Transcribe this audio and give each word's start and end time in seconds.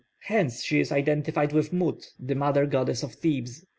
Hence 0.23 0.63
she 0.63 0.79
is 0.79 0.91
identified 0.91 1.53
with 1.53 1.71
Mut, 1.71 2.07
the 2.19 2.33
mother 2.33 2.65
goddess 2.65 3.03
of 3.03 3.13
Thebes. 3.13 3.63